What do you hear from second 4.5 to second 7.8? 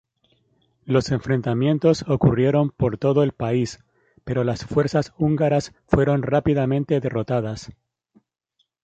fuerzas húngaras fueron rápidamente derrotadas.